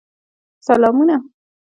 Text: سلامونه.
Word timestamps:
سلامونه. 0.67 1.15